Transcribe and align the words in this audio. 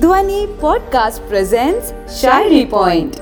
ಧ್ವನಿ 0.00 0.46
podcast 0.60 1.28
presents 1.28 2.20
Shahiri 2.20 2.64
point 2.64 3.16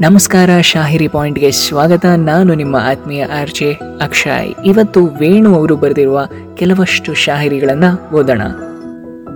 ನಮಸ್ಕಾರ 0.00 0.50
ಶಾಹಿರಿ 0.60 1.08
ಪಾಯಿಂಟ್ಗೆ 1.08 1.50
ಸ್ವಾಗತ. 1.50 2.06
ನಾನು 2.06 2.54
ನಿಮ್ಮ 2.54 2.76
ಆತ್ಮೀಯ 2.76 3.24
ಆರ್ಜೆ 3.24 3.72
ಅಕ್ಷಯ್. 4.02 4.54
ಇವತ್ತು 4.64 5.04
ವೇಣು 5.04 5.54
ಅವರು 5.54 5.76
ಬರೆದಿರುವ 5.76 6.28
ಕೆಲವಷ್ಟು 6.54 7.14
ಶಾಹಿರಿಗಳನ್ನು 7.14 8.16
ಓದೋಣ. 8.16 8.42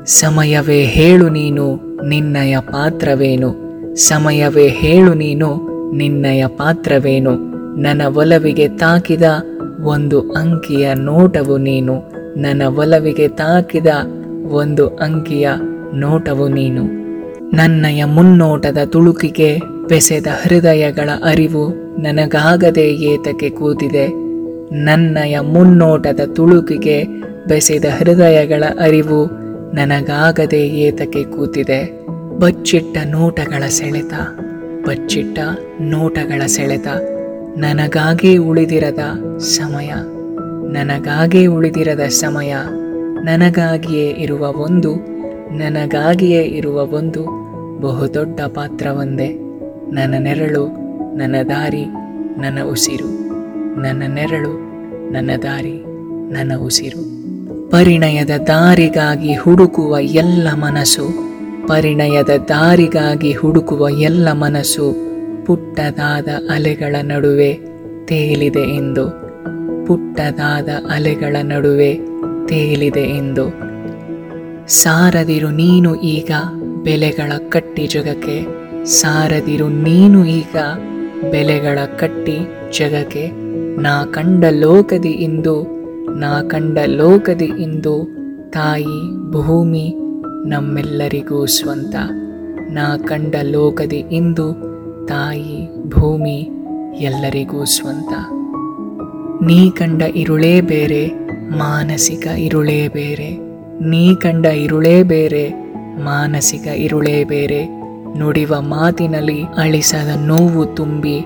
ಸಮಯವೇ 0.04 0.84
ಹೇಳು 0.84 1.28
ನೀನು, 1.28 1.80
ನಿನ್ನಯ 2.04 2.58
ಪಾತ್ರವೇನು? 2.58 3.54
ಸಮಯವೇ 3.94 4.68
ಹೇಳು 4.68 5.14
ನೀನು, 5.14 5.56
ನಿನ್ನಯ 5.96 6.46
ಪಾತ್ರವೇನು? 6.46 7.30
ನನ್ನ 7.80 8.02
ಒಲವಿಗೆ 8.14 8.68
ತಾಕಿದ 8.68 9.22
ಒಂದು 9.82 10.32
ಅಂಕಿಯ 10.32 10.94
ನೋಟವು 10.94 11.56
ನೀನು. 11.56 12.02
ನನ್ನ 12.36 12.62
ಒಲವಿಗೆ 12.66 13.28
ತಾಕಿದ 13.28 13.86
ಒಂದು 14.48 14.88
ಅಂಕಿಯ 14.88 15.48
ನೋಟವು 16.00 16.48
ನೀನು. 16.48 16.84
ನನ್ನಯ 17.56 18.04
ಮುನ್ನೋಟದ 18.04 18.78
ತುಳುಕಿಗೆ 18.86 19.58
ಬೆಸೆದ 19.88 20.26
ಹೃದಯಗಳ 20.42 21.10
ಅರಿವು 21.24 21.68
ನನಗಾಗದೆ 22.00 22.88
ಏತಕ್ಕೆ 22.88 23.50
ಕೂತಿದೆ. 23.50 24.06
ನನ್ನಯ 24.84 25.40
ಮುನ್ನೋಟದ 25.40 26.20
ತುಳುಕಿಗೆ 26.36 27.04
ಬೆಸೆದ 27.48 27.84
ಹೃದಯಗಳ 27.98 28.64
ಅರಿವು 28.80 29.26
ನನಗಾಗದೆ 29.74 30.60
ಏತಕ್ಕೆ 30.60 31.24
ಕೂತಿದೆ. 31.24 32.06
ಬಚ್ಚಿಟ್ಟ 32.38 32.98
ನೋಟಗಳ 33.04 33.66
ಸೆಳೆತ, 33.66 34.12
ಬಚ್ಚಿಟ್ಟ 34.86 35.38
ನೋಟಗಳ 35.80 36.46
ಸೆಳೆತ, 36.46 36.86
ನನಗಾಗೇ 37.58 38.36
ಉಳಿದಿರದ 38.36 38.98
ಸಮಯ, 39.38 39.92
ನನಗಾಗೇ 40.72 41.46
ಉಳಿದಿರದ 41.46 42.00
ಸಮಯ, 42.00 42.54
ನನಗಾಗಿಯೇ 43.24 44.08
ಇರುವ 44.10 44.40
ಒಂದು 44.40 45.17
ನನಗಾಗಿಯೇ 45.52 46.42
ಇರುವ 46.42 46.86
ಒಂದು 46.86 47.48
ಬಹುದೊಡ್ಡ 47.80 48.40
ಪಾತ್ರವೊಂದೇ. 48.40 49.28
ನನ್ನ 49.92 50.14
ನೆರಳು, 50.18 50.66
ನನ್ನ 51.16 51.36
ದಾರಿ, 51.48 51.84
ನನ್ನ 52.40 52.58
ಉಸಿರು. 52.70 53.28
ನನ್ನ 53.80 54.02
ನೆರಳು, 54.06 54.52
ನನ್ನ 55.12 55.30
ದಾರಿ, 55.42 55.84
ನನ್ನ 56.32 56.52
ಉಸಿರು. 56.56 57.18
ಪರಿಣಯದ 57.70 58.30
ದಾರಿಗಾಗಿ 58.30 59.34
ಹುಡುಕುವ 59.34 59.98
ಎಲ್ಲ 60.00 60.48
ಮನಸ್ಸು, 60.54 61.08
ಪರಿಣಯದ 61.68 62.30
ದಾರಿಗಾಗಿ 62.48 63.32
ಹುಡುಕುವ 63.32 63.88
ಎಲ್ಲ 63.88 64.32
ಮನಸ್ಸು 64.32 64.96
ಪುಟ್ಟದಾದ 65.46 66.28
ಅಲೆಗಳ 66.50 66.96
ನಡುವೆ 67.02 67.54
ತೇಲಿದೆ 68.04 68.76
ಎಂದು. 68.76 69.10
ಪುಟ್ಟದಾದ 69.86 70.68
ಅಲೆಗಳ 70.90 71.36
ನಡುವೆ 71.42 71.94
ತೇಲಿದೆ 72.46 73.00
ಎಂದು. 73.00 73.77
ಸಾರದಿರು 74.68 75.50
ನೀನು 75.50 75.94
ಈಗ 75.94 76.30
ಬೆಲೆಗಳ 76.82 77.32
ಕಟ್ಟಿ 77.48 77.86
ಜಗಕ್ಕೆ. 77.86 78.46
ಸಾರದಿರು 78.84 79.68
ನೀನು 79.68 80.24
ಈಗ 80.24 80.56
ಬೆಲೆಗಳ 81.30 81.78
ಕಟ್ಟಿ 81.98 82.38
ಜಗಕ್ಕೆ. 82.78 83.30
ನಾ 83.82 84.04
ಕಂಡ 84.04 84.44
ಲೋಕದಿ 84.50 85.08
ಇಂದು, 85.08 85.66
ನಾ 86.14 86.42
ಕಂಡ 86.42 86.78
ಲೋಕದಿ 86.86 87.44
ಇಂದು 87.44 88.08
ತಾಯಿ 88.50 89.30
ಭೂಮಿ 89.30 89.94
ನಮ್ಮೆಲ್ಲರಿಗೂ 90.46 91.46
ಸ್ವಂತ. 91.46 91.94
ನಾ 92.70 92.96
ಕಂಡ 92.96 93.34
ಲೋಕದಿ 93.42 93.96
ಇಂದು 93.96 94.52
ತಾಯಿ 95.06 95.88
ಭೂಮಿ 95.88 96.50
ಎಲ್ಲರಿಗೂ 97.00 97.64
ಸ್ವಂತ. 97.64 98.12
ನೀ 99.42 99.70
ಕಂಡ 99.70 100.02
ಇರುಳೇ 100.02 100.60
ಬೇರೆ, 100.60 101.06
ಮಾನಸಿಕ 101.58 102.26
ಇರುಳೇ 102.26 102.88
ಬೇರೆ. 102.88 103.47
ನೀ 103.80 104.14
ಕಂಡ 104.14 104.46
ಇರುಳೇ 104.46 105.02
ಬೇರೆ, 105.02 105.50
ಮಾನಸಿಕ 106.04 106.66
ಇರುಳೇ 106.66 107.24
ಬೇರೆ. 107.24 107.66
ನುಡಿವ 108.18 108.54
ಮಾತಿನಲ್ಲಿ 108.60 109.42
ಅಳಿಸದ 109.42 110.08
ನೋವು 110.16 110.66
ತುಂಬಿ 110.66 111.20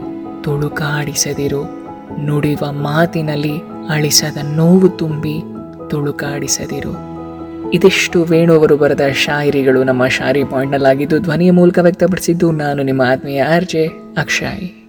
ತುಳುಕಾಡಿಸದಿರು. 0.45 1.65
ನುಡಿವ 2.25 2.59
ಮಾತಿನಲ್ಲಿ 2.71 3.53
ಅಳಿಸದ 3.89 4.37
ನೋವು 4.57 4.89
ತುಂಬಿ 4.89 5.43
ತುಳುಕಾಡಿಸದಿರು. 5.91 7.13
ಇದಿಷ್ಟು 7.71 8.23
ವೇಣು 8.23 8.55
ಅವರು 8.55 8.77
ಬರೆದ 8.77 9.01
ಶಾಯರಿಗಳು 9.13 9.85
ನಮ್ಮ 9.85 10.07
ಶಾರಿ 10.07 10.45
ಪಾಯಿಂಟ್ನಲ್ಲಾಗಿದ್ದು 10.45 11.19
ಧ್ವನಿಯ 11.19 11.51
ಮೂಲಕ 11.51 11.79
ವ್ಯಕ್ತಪಡಿಸಿದ್ದು 11.79 12.53
ನಾನು, 12.53 12.83
ನಿಮ್ಮ 12.83 13.03
ಆತ್ಮೀಯ 13.03 13.43
ಆರ್ಜೆ 13.43 13.87
ಅಕ್ಷಯ್. 14.19 14.82